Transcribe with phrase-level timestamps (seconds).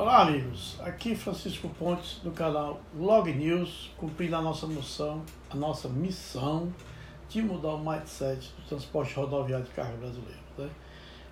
[0.00, 0.80] Olá, amigos.
[0.80, 6.72] Aqui Francisco Pontes do canal Log News, cumprindo a nossa moção, a nossa missão
[7.28, 10.40] de mudar o mindset do transporte rodoviário de carga brasileiro.
[10.56, 10.70] Né?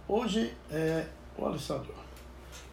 [0.07, 1.07] Hoje é
[1.39, 1.95] o alistador.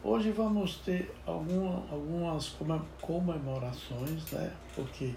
[0.04, 2.54] Hoje vamos ter alguma, algumas
[3.00, 4.52] comemorações, né?
[4.76, 5.16] porque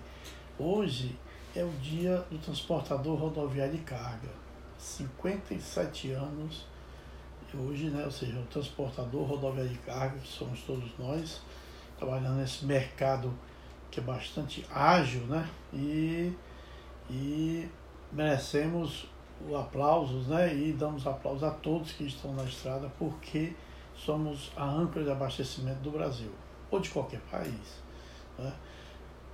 [0.56, 1.18] hoje
[1.56, 4.30] é o dia do transportador rodoviário de carga.
[4.78, 6.66] 57 anos
[7.56, 8.04] hoje, né?
[8.04, 11.40] ou seja, o transportador rodoviário de carga, que somos todos nós,
[11.98, 13.32] trabalhando nesse mercado
[13.90, 15.48] que é bastante ágil, né?
[15.72, 16.32] E,
[17.10, 17.68] e
[18.12, 19.06] merecemos
[19.48, 20.54] o aplausos, né?
[20.54, 23.54] E damos aplausos a todos que estão na estrada, porque
[23.96, 26.30] somos a âncora de abastecimento do Brasil,
[26.70, 27.82] ou de qualquer país.
[28.38, 28.52] Né?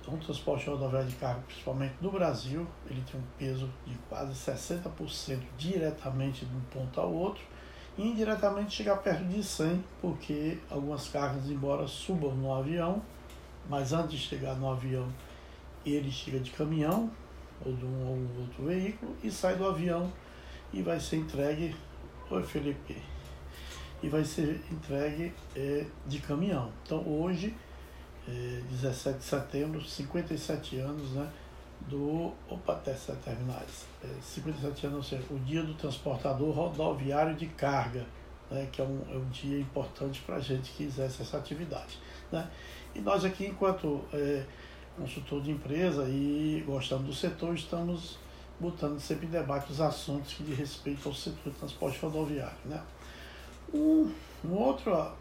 [0.01, 4.33] Então, o transporte rodoviário de carga, principalmente no Brasil, ele tem um peso de quase
[4.33, 7.43] 60% diretamente de um ponto ao outro,
[7.97, 13.01] indiretamente chegar perto de 100, porque algumas cargas, embora subam no avião,
[13.69, 15.07] mas antes de chegar no avião,
[15.85, 17.09] ele chega de caminhão,
[17.65, 20.11] ou de um ou outro veículo, e sai do avião
[20.73, 21.75] e vai ser entregue.
[22.29, 23.01] Oi, Felipe.
[24.03, 26.71] E vai ser entregue é, de caminhão.
[26.83, 27.55] Então, hoje,
[28.27, 31.31] é, 17 de setembro, 57 anos, né?
[31.87, 32.33] Do.
[32.49, 33.85] Opa, sete terminais.
[34.03, 38.05] É, 57 anos, o dia do transportador rodoviário de carga,
[38.49, 38.67] né?
[38.71, 41.99] Que é um, é um dia importante para a gente que exerce essa atividade.
[42.31, 42.47] Né?
[42.93, 44.45] E nós aqui, enquanto é,
[44.97, 48.17] consultor de empresa e gostamos do setor, estamos
[48.59, 52.57] botando sempre em debate os assuntos que diz respeito ao setor de transporte rodoviário.
[52.65, 52.81] Né?
[53.73, 54.11] Um,
[54.43, 55.13] uma outra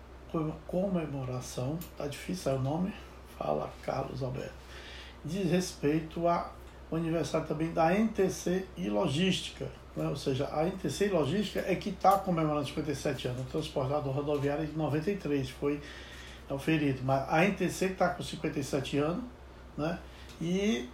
[0.67, 2.92] comemoração, tá difícil é o nome,
[3.39, 4.55] fala Carlos Alberto,
[5.25, 6.53] diz respeito ao
[6.92, 10.08] aniversário também da NTC e Logística, né?
[10.08, 14.64] ou seja, a NTC e Logística é que está comemorando 57 anos, o transportador rodoviário
[14.64, 15.80] é de 93, foi
[16.48, 19.25] é o ferido, mas a NTC está com 57 anos,
[19.79, 19.98] né?
[20.40, 20.89] E,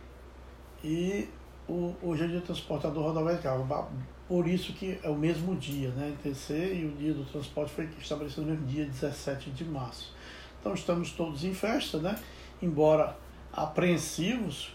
[0.84, 1.28] e
[1.68, 3.88] o, hoje é dia do transportador rodoviário de.
[4.28, 6.10] Por isso que é o mesmo dia, né?
[6.10, 10.14] NTC e o dia do transporte foi estabelecido no mesmo dia, 17 de março.
[10.60, 12.16] Então estamos todos em festa, né?
[12.62, 13.16] Embora
[13.52, 14.74] apreensivos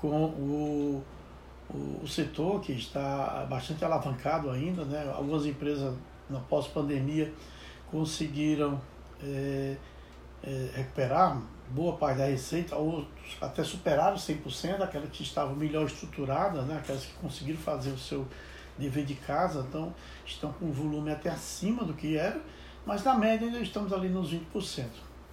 [0.00, 1.04] com o,
[1.70, 5.12] o, o setor que está bastante alavancado ainda, né?
[5.14, 5.94] Algumas empresas
[6.28, 7.32] na pós-pandemia
[7.90, 8.80] conseguiram
[9.22, 9.76] é,
[10.42, 11.40] é, recuperar
[11.70, 16.78] boa parte da receita, outros até superaram 100%, aquelas que estavam melhor estruturadas, né?
[16.78, 18.26] aquelas que conseguiram fazer o seu
[18.78, 19.92] dever de casa, então
[20.24, 22.40] estão com um volume até acima do que era,
[22.84, 24.86] mas na média ainda estamos ali nos 20%.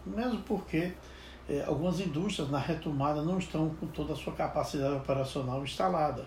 [0.05, 0.94] Mesmo porque
[1.50, 6.26] é, algumas indústrias na retomada não estão com toda a sua capacidade operacional instalada.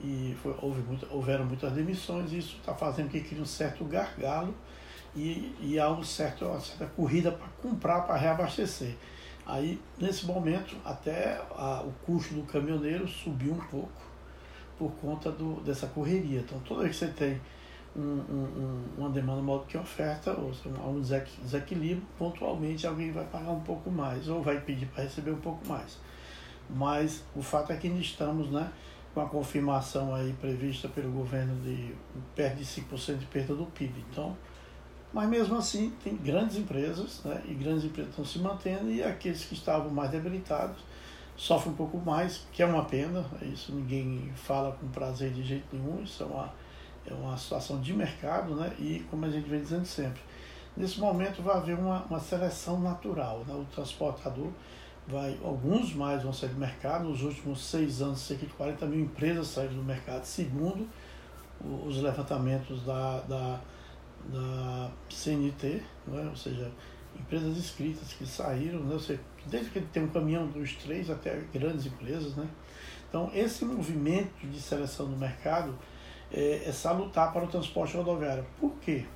[0.00, 3.84] E foi, houve muito, houveram muitas demissões, e isso está fazendo que crie um certo
[3.84, 4.54] gargalo
[5.14, 8.94] e, e há um certo, uma certa corrida para comprar, para reabastecer.
[9.46, 14.02] Aí, nesse momento, até a, o custo do caminhoneiro subiu um pouco
[14.78, 16.40] por conta do, dessa correria.
[16.40, 17.40] Então, toda vez que você tem
[17.96, 23.24] um, um, uma demanda maior do que oferta, ou seja, um desequilíbrio, pontualmente alguém vai
[23.24, 25.98] pagar um pouco mais, ou vai pedir para receber um pouco mais.
[26.68, 28.70] Mas o fato é que ainda estamos né,
[29.12, 31.94] com a confirmação aí prevista pelo governo de
[32.34, 34.04] perto de 5% de perda do PIB.
[34.10, 34.36] Então,
[35.12, 39.44] mas mesmo assim, tem grandes empresas, né, e grandes empresas estão se mantendo, e aqueles
[39.44, 40.78] que estavam mais debilitados
[41.36, 45.64] sofrem um pouco mais, que é uma pena, isso ninguém fala com prazer de jeito
[45.72, 46.52] nenhum, isso é uma,
[47.06, 50.20] é uma situação de mercado, né, e como a gente vem dizendo sempre,
[50.76, 54.50] nesse momento vai haver uma, uma seleção natural, né, o transportador
[55.06, 59.00] vai, alguns mais vão sair do mercado, nos últimos seis anos, cerca de 40 mil
[59.00, 60.88] empresas saíram do mercado, segundo
[61.86, 63.60] os levantamentos da, da
[64.26, 65.82] da CNT,
[66.12, 66.26] é?
[66.28, 66.70] ou seja,
[67.18, 68.98] empresas escritas que saíram, né?
[68.98, 72.34] seja, desde que tem um caminhão dos três até grandes empresas.
[72.36, 72.46] Né?
[73.08, 75.76] Então, esse movimento de seleção do mercado
[76.34, 78.44] é, é salutar para o transporte rodoviário.
[78.58, 79.06] Por quê?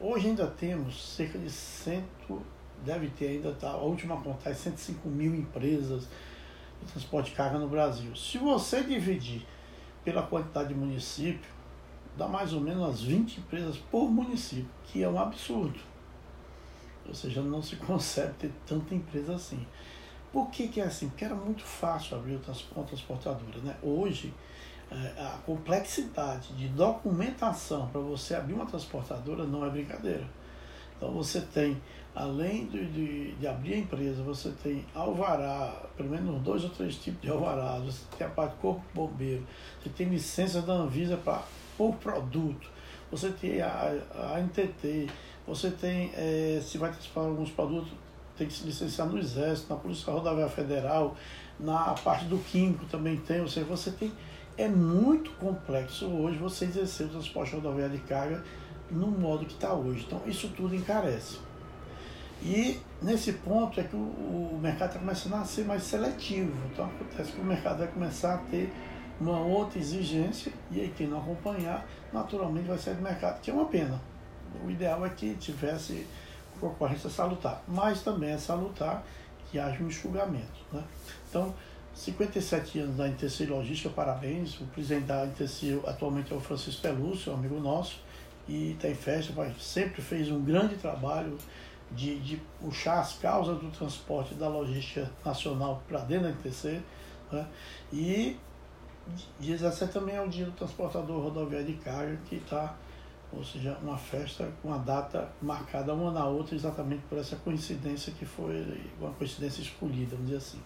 [0.00, 2.40] Hoje ainda temos cerca de cento,
[2.84, 6.08] deve ter ainda, tá, a última conta é 105 mil empresas
[6.80, 8.14] de transporte de carga no Brasil.
[8.14, 9.44] Se você dividir
[10.04, 11.50] pela quantidade de município,
[12.16, 15.80] dá mais ou menos umas 20 empresas por município, que é um absurdo.
[17.08, 19.66] Ou seja, não se consegue ter tanta empresa assim.
[20.32, 21.08] Por que, que é assim?
[21.08, 22.38] Porque era muito fácil abrir
[22.76, 23.58] uma transportadora.
[23.64, 23.74] Né?
[23.82, 24.32] Hoje,
[24.90, 30.24] a complexidade de documentação para você abrir uma transportadora não é brincadeira.
[30.96, 31.80] Então você tem,
[32.14, 36.96] além de, de, de, abrir a empresa, você tem alvará, pelo menos dois ou três
[36.96, 39.46] tipos de alvará, você tem a parte corpo bombeiro,
[39.80, 41.42] você tem licença da Anvisa para
[41.76, 42.68] por produto.
[43.10, 45.08] Você tem a, a NTT,
[45.46, 47.90] você tem, é, se vai transportar alguns produtos,
[48.36, 51.16] tem que se licenciar no Exército, na Polícia Rodoviária Federal,
[51.58, 54.12] na parte do Químico também tem, ou seja, você tem.
[54.58, 58.42] É muito complexo hoje você exercer o transporte rodoviário de carga
[58.90, 60.04] no modo que está hoje.
[60.04, 61.38] Então, isso tudo encarece.
[62.42, 66.52] E nesse ponto é que o, o mercado está começando a ser mais seletivo.
[66.72, 68.72] Então, acontece que o mercado vai começar a ter
[69.20, 73.54] uma outra exigência e aí quem não acompanhar, naturalmente vai sair do mercado, que é
[73.54, 74.00] uma pena.
[74.64, 76.04] O ideal é que tivesse
[76.60, 79.04] concorrência salutar, mas também é salutar
[79.50, 80.66] que haja um enxugamento.
[80.72, 80.82] Né?
[81.28, 81.54] Então,
[81.98, 84.60] 57 anos da INTC Logística, parabéns.
[84.60, 88.00] O presidente da INTC atualmente é o Francisco Pelúcio, um amigo nosso,
[88.46, 91.36] e está em festa, mas sempre fez um grande trabalho
[91.90, 96.80] de, de puxar as causas do transporte da logística nacional para dentro da INTC.
[97.32, 97.46] Né?
[97.92, 98.36] E
[99.40, 102.76] 17 também é o dia do transportador rodoviário de carga, que está
[103.32, 108.10] ou seja, uma festa com a data marcada uma na outra exatamente por essa coincidência
[108.12, 110.60] que foi uma coincidência escolhida, vamos dizer assim.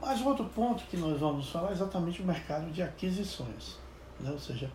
[0.00, 3.78] Mas outro ponto que nós vamos falar é exatamente o mercado de aquisições.
[4.20, 4.30] Né?
[4.30, 4.70] Ou seja,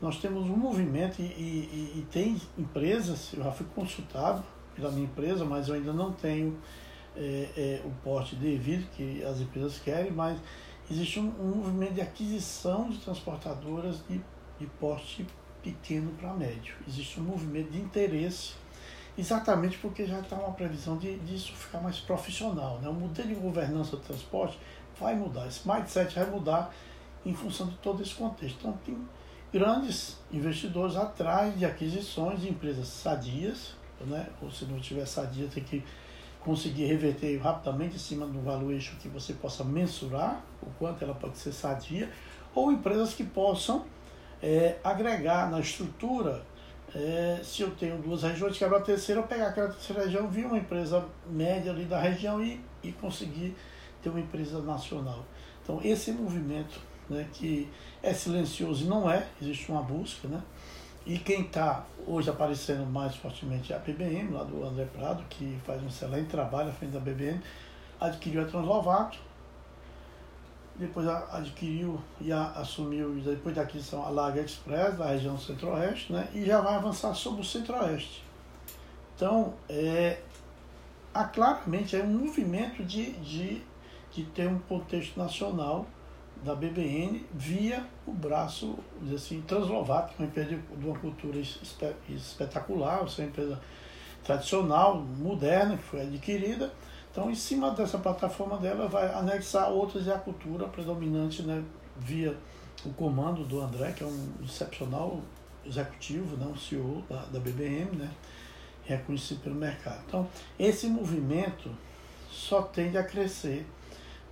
[0.00, 4.42] nós temos um movimento e, e, e, tem empresas, eu já fui consultado
[4.74, 6.58] pela minha empresa, mas eu ainda não tenho
[7.16, 10.38] é, é, o porte devido que as empresas querem, mas
[10.90, 14.20] existe um, um movimento de aquisição de transportadoras de,
[14.58, 15.26] de porte
[15.62, 16.74] pequeno para médio.
[16.88, 18.54] Existe um movimento de interesse,
[19.16, 22.78] exatamente porque já está uma previsão de, disso ficar mais profissional.
[22.80, 22.88] Né?
[22.88, 24.58] O modelo de governança do transporte
[24.98, 26.74] vai mudar, esse mindset vai mudar
[27.24, 28.58] em função de todo esse contexto.
[28.58, 28.96] Então, tem
[29.52, 34.28] grandes investidores atrás de aquisições de empresas sadias, né?
[34.40, 35.84] ou se não tiver sadia, tem que
[36.40, 41.38] conseguir reverter rapidamente em cima do valuation que você possa mensurar o quanto ela pode
[41.38, 42.10] ser sadia,
[42.54, 43.84] ou empresas que possam
[44.42, 46.42] é, agregar na estrutura,
[46.94, 50.44] é, se eu tenho duas regiões, quebra a terceira, eu pegar aquela terceira região, vir
[50.44, 53.56] uma empresa média ali da região e, e conseguir
[54.02, 55.24] ter uma empresa nacional.
[55.62, 57.68] Então, esse movimento, né, que
[58.02, 60.42] é silencioso e não é, existe uma busca, né?
[61.04, 65.58] E quem está hoje aparecendo mais fortemente é a BBM, lá do André Prado, que
[65.64, 67.40] faz um excelente trabalho à frente da BBM,
[68.00, 69.18] adquiriu a Translovato,
[70.76, 76.44] depois adquiriu e assumiu, depois da aquisição, a Laga Express, da região centro-oeste, né, e
[76.44, 78.24] já vai avançar sobre o centro-oeste.
[79.14, 80.20] Então, é,
[81.12, 83.62] há claramente é um movimento de, de,
[84.12, 85.86] de ter um contexto nacional
[86.42, 88.76] da BBN via o braço,
[89.14, 91.38] assim, Translovato, que uma empresa de uma cultura
[92.08, 93.60] espetacular, uma empresa
[94.24, 96.72] tradicional, moderna, que foi adquirida,
[97.12, 101.62] então, em cima dessa plataforma dela, vai anexar outras de a cultura predominante né,
[101.98, 102.34] via
[102.86, 105.20] o comando do André, que é um excepcional
[105.62, 108.10] executivo, né, um CEO da, da BBM, né,
[108.84, 110.00] reconhecido pelo mercado.
[110.08, 110.26] Então,
[110.58, 111.70] esse movimento
[112.30, 113.66] só tende a crescer,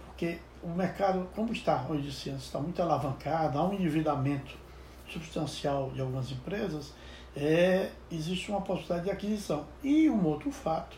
[0.07, 4.57] porque o mercado, como está hoje ciência, está muito alavancado, há um endividamento
[5.07, 6.95] substancial de algumas empresas,
[7.37, 9.67] é, existe uma possibilidade de aquisição.
[9.83, 10.97] E um outro fato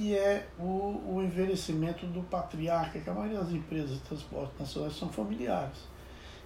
[0.00, 4.96] que é o, o envelhecimento do patriarca, que a maioria das empresas de transporte nacionais
[4.96, 5.76] são familiares.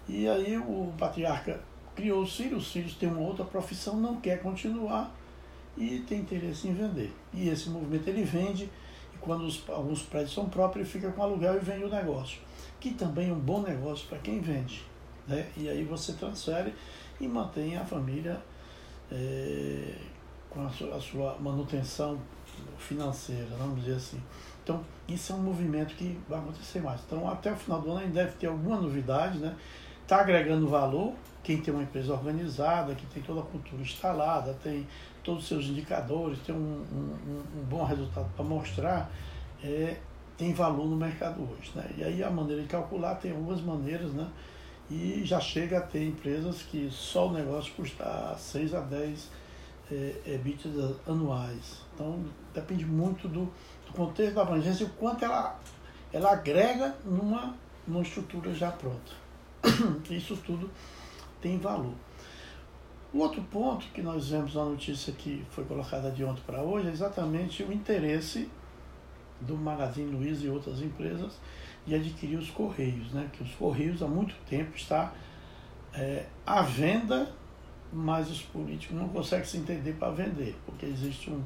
[0.08, 1.60] E aí o patriarca
[1.94, 5.14] criou os filhos, os filhos têm uma outra profissão, não quer continuar
[5.76, 7.14] e tem interesse em vender.
[7.32, 8.64] E esse movimento ele vende,
[9.14, 12.40] e quando os, alguns prédios são próprios, ele fica com aluguel e vende o negócio,
[12.80, 14.84] que também é um bom negócio para quem vende.
[15.28, 15.48] Né?
[15.56, 16.74] E aí você transfere
[17.20, 18.42] e mantém a família
[19.12, 19.94] é,
[20.50, 22.18] com a sua, a sua manutenção
[22.78, 24.20] financeira, vamos dizer assim.
[24.62, 27.00] Então, isso é um movimento que vai acontecer mais.
[27.06, 29.54] Então, até o final do ano ainda deve ter alguma novidade, né?
[30.02, 34.86] Está agregando valor, quem tem uma empresa organizada, que tem toda a cultura instalada, tem
[35.22, 36.58] todos os seus indicadores, tem um,
[36.92, 39.10] um, um bom resultado para mostrar,
[39.62, 39.96] é,
[40.36, 41.70] tem valor no mercado hoje.
[41.74, 41.90] Né?
[41.98, 44.28] E aí a maneira de calcular tem algumas maneiras, né?
[44.90, 49.30] E já chega a ter empresas que só o negócio custa 6 a 10
[49.90, 51.82] é, EBITDA anuais.
[51.94, 53.44] Então, depende muito do,
[53.86, 55.58] do contexto da abrangência e o quanto ela,
[56.12, 57.54] ela agrega numa,
[57.86, 59.12] numa estrutura já pronta.
[60.10, 60.70] Isso tudo
[61.40, 61.94] tem valor.
[63.12, 66.88] O outro ponto que nós vemos na notícia que foi colocada de ontem para hoje
[66.88, 68.50] é exatamente o interesse
[69.40, 71.38] do Magazine Luiza e outras empresas
[71.86, 73.30] de adquirir os Correios, né?
[73.32, 75.12] que os Correios há muito tempo está
[75.92, 77.32] é, à venda
[77.94, 81.40] mas os políticos não conseguem se entender para vender, porque existe um,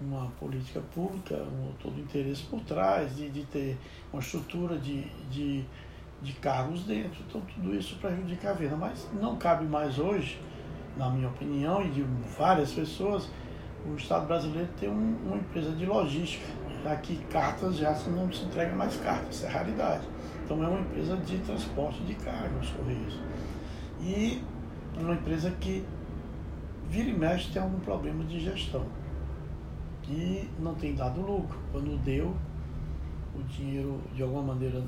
[0.00, 3.76] uma política pública, um todo interesse por trás, de, de ter
[4.12, 5.64] uma estrutura de, de,
[6.22, 7.20] de cargos dentro.
[7.28, 8.76] Então tudo isso prejudica a venda.
[8.76, 10.40] Mas não cabe mais hoje,
[10.96, 12.06] na minha opinião, e de
[12.38, 13.28] várias pessoas,
[13.84, 16.46] o Estado brasileiro tem um, uma empresa de logística,
[16.84, 20.06] já que cartas já não se entrega mais cartas, isso é raridade.
[20.44, 23.18] Então é uma empresa de transporte de carga, os Correios.
[24.00, 24.42] E
[25.04, 25.84] uma empresa que
[26.88, 28.84] vira e mexe tem algum problema de gestão.
[30.08, 31.58] E não tem dado lucro.
[31.70, 32.36] Quando deu,
[33.34, 34.82] o dinheiro de alguma maneira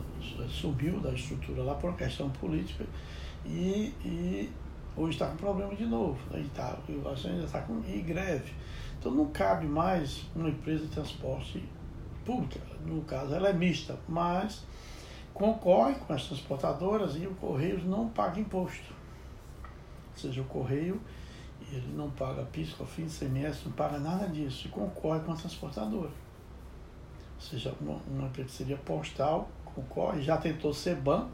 [0.48, 2.84] subiu da estrutura lá por uma questão política
[3.44, 4.52] e, e
[4.96, 6.18] hoje está com problema de novo.
[6.30, 6.44] Né?
[6.54, 8.52] Tá, ainda está com greve.
[8.98, 11.62] Então não cabe mais uma empresa de transporte
[12.24, 12.60] pública.
[12.86, 14.64] No caso, ela é mista, mas
[15.32, 18.94] concorre com as transportadoras e o Correios não paga imposto.
[20.14, 21.00] Ou seja, o Correio
[21.72, 26.10] ele não paga PIS, COFINS, CMS, não paga nada disso e concorre com a transportadora.
[26.10, 31.30] Ou seja, uma, uma empresa seria postal, concorre, já tentou ser banco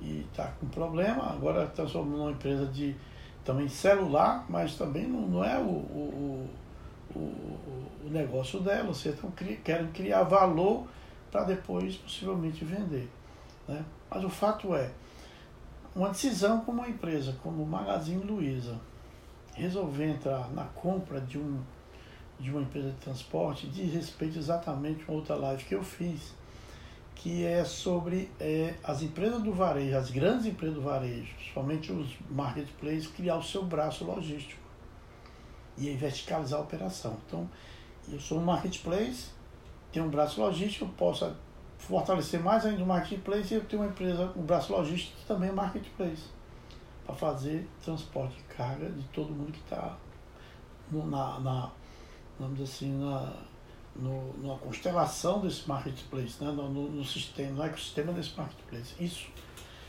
[0.00, 2.96] e está com problema, agora transformou numa empresa de
[3.44, 6.50] também celular, mas também não, não é o, o,
[7.14, 10.86] o, o negócio dela, você estão querem criar valor
[11.30, 13.08] para depois possivelmente vender.
[13.68, 13.84] Né?
[14.10, 14.90] Mas o fato é,
[15.94, 18.80] uma decisão como uma empresa, como o Magazine Luiza,
[19.54, 21.60] resolver entrar na compra de, um,
[22.38, 26.34] de uma empresa de transporte diz respeito exatamente a outra live que eu fiz,
[27.14, 32.16] que é sobre é, as empresas do varejo, as grandes empresas do varejo, somente os
[32.30, 34.62] marketplaces, criar o seu braço logístico
[35.76, 37.16] e verticalizar a operação.
[37.26, 37.48] Então,
[38.08, 39.28] eu sou um marketplace,
[39.92, 41.30] tenho um braço logístico, posso
[41.80, 45.52] fortalecer mais ainda o marketplace eu tenho uma empresa, um braço logístico que também é
[45.52, 46.24] marketplace,
[47.04, 49.96] para fazer transporte de carga de todo mundo que está
[50.92, 51.70] na, na,
[52.38, 53.32] vamos assim, na,
[53.96, 56.50] no, na constelação desse marketplace, né?
[56.50, 58.94] no, no, no sistema, no ecossistema desse marketplace.
[59.00, 59.28] Isso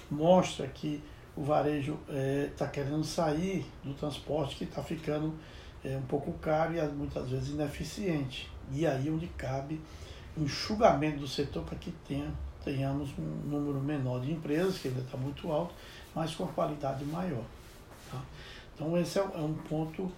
[0.10, 1.04] mostra que
[1.36, 5.34] o varejo está é, tá querendo sair do transporte que está ficando
[5.84, 8.50] é, um pouco caro e muitas vezes ineficiente.
[8.72, 9.82] E aí onde cabe
[10.38, 12.32] enxugamento do setor para que tenha,
[12.64, 15.74] tenhamos um número menor de empresas, que ainda está muito alto,
[16.16, 17.44] mas com qualidade maior.
[18.10, 18.22] Tá?
[18.74, 20.12] Então esse é, é um ponto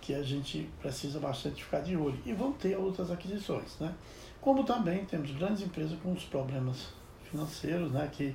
[0.00, 2.18] que a gente precisa bastante ficar de olho.
[2.24, 3.78] E vão ter outras aquisições.
[3.78, 3.94] Né?
[4.40, 6.88] Como também temos grandes empresas com os problemas
[7.30, 8.34] financeiros, né, que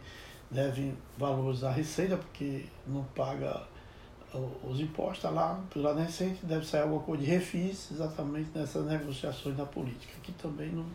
[0.49, 3.63] devem valores à receita, porque não paga
[4.63, 8.85] os impostos, está lá, lá na receita, deve sair alguma coisa de refis, exatamente nessas
[8.85, 10.85] negociações da política, que também não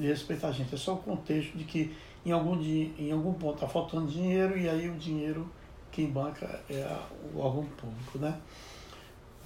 [0.00, 0.74] de respeito a gente.
[0.74, 4.58] É só o contexto de que em algum, dia, em algum ponto está faltando dinheiro
[4.58, 5.50] e aí o dinheiro
[5.90, 6.86] quem banca é
[7.34, 8.38] o órgão público, né?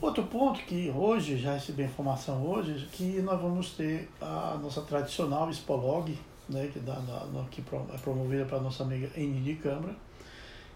[0.01, 5.51] Outro ponto que hoje, já recebi informação hoje, que nós vamos ter a nossa tradicional
[5.51, 6.19] Spolog,
[6.49, 9.97] né, que, dá, na, que é promovida para nossa amiga Enide Câmara,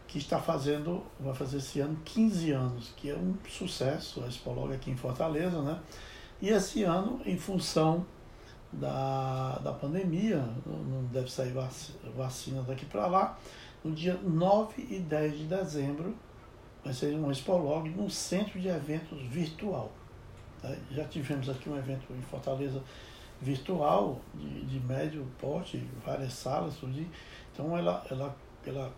[0.07, 4.73] que está fazendo, vai fazer esse ano 15 anos, que é um sucesso, a Spolog
[4.73, 5.79] aqui em Fortaleza, né?
[6.41, 8.07] E esse ano, em função
[8.73, 11.55] da, da pandemia, não deve sair
[12.17, 13.39] vacina daqui para lá,
[13.85, 16.15] no dia 9 e 10 de dezembro,
[16.85, 19.93] vai ser um Expolog num centro de eventos virtual.
[20.61, 20.75] Tá?
[20.91, 22.83] Já tivemos aqui um evento em Fortaleza
[23.41, 27.07] virtual, de, de médio porte, várias salas, tudo.
[27.53, 28.93] Então ela ela ela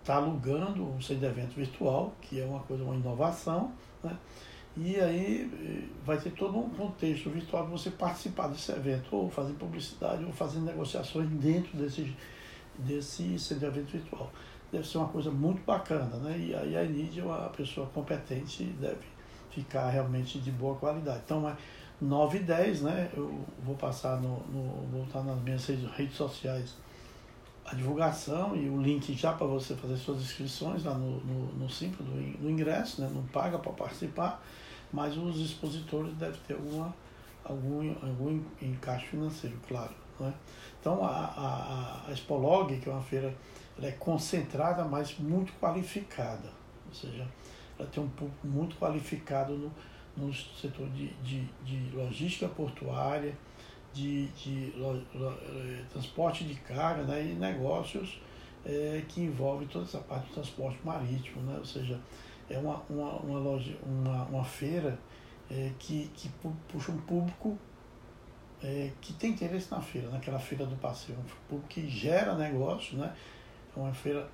[0.00, 3.72] está alugando um centro de eventos virtual, que é uma coisa, uma inovação,
[4.02, 4.16] né?
[4.76, 9.30] E aí eh, vai ter todo um contexto virtual para você participar desse evento, ou
[9.30, 12.14] fazer publicidade, ou fazer negociações dentro desse,
[12.78, 14.30] desse centro de evento virtual.
[14.70, 16.38] Deve ser uma coisa muito bacana, né?
[16.38, 19.00] E aí a Enid é uma pessoa competente deve
[19.50, 21.22] ficar realmente de boa qualidade.
[21.24, 21.56] Então é
[21.98, 23.10] 9 e 10, né?
[23.16, 26.74] Eu vou passar no, no vou estar nas minhas redes sociais
[27.64, 31.70] a divulgação e o link já para você fazer suas inscrições lá no, no, no
[31.70, 32.06] Simples,
[32.40, 33.10] no ingresso, né?
[33.12, 34.40] não paga para participar
[34.92, 36.94] mas os expositores devem ter alguma,
[37.44, 39.94] algum, algum encaixe financeiro, claro.
[40.18, 40.32] Né?
[40.80, 43.34] Então, a, a, a Expolog, que é uma feira,
[43.78, 46.50] ela é concentrada, mas muito qualificada,
[46.86, 47.26] ou seja,
[47.78, 49.72] ela tem um público muito qualificado no,
[50.16, 53.36] no setor de, de, de logística portuária,
[53.92, 58.20] de, de lo, lo, eh, transporte de carga né, e negócios
[58.64, 61.98] é, que envolvem toda essa parte do transporte marítimo, né, ou seja,
[62.48, 64.98] é uma, uma, uma, loja, uma, uma feira
[65.50, 66.30] é, que, que
[66.68, 67.58] puxa um público
[68.62, 72.96] é, que tem interesse na feira, naquela feira do passeio, um público que gera negócio,
[72.96, 73.14] né?
[73.76, 74.28] É uma feira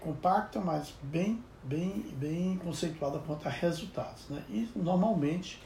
[0.00, 4.42] compacta, mas bem, bem, bem conceituada quanto a resultados, né?
[4.48, 5.60] E normalmente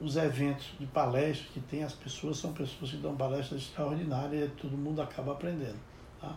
[0.00, 4.52] os eventos de palestras que tem as pessoas são pessoas que dão palestras extraordinárias e
[4.52, 5.78] todo mundo acaba aprendendo,
[6.20, 6.36] tá?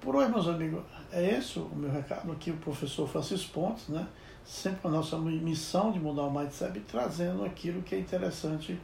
[0.00, 4.06] Por hoje, meus amigos, é esse o meu recado aqui, o professor Francisco Pontes, né?
[4.44, 8.78] sempre a nossa missão de mudar o mindset trazendo aquilo que é interessante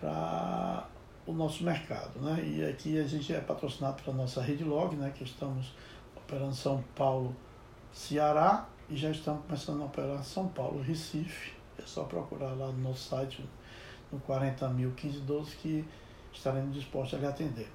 [0.00, 0.86] para
[1.26, 2.18] o nosso mercado.
[2.20, 2.42] Né?
[2.46, 5.12] E aqui a gente é patrocinado pela nossa Rede Log, né?
[5.14, 5.74] que estamos
[6.16, 7.36] operando São Paulo,
[7.92, 11.52] Ceará e já estamos começando a operar São Paulo, Recife.
[11.78, 13.44] É só procurar lá no nosso site,
[14.10, 15.84] no 40.1512, que
[16.32, 17.68] estaremos dispostos a lhe atender.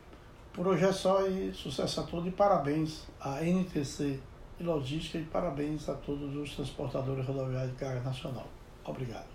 [0.53, 4.19] Por hoje é só e sucesso a todos e parabéns à NTC
[4.59, 8.47] e Logística e parabéns a todos os transportadores rodoviários de carga nacional.
[8.83, 9.30] Obrigado.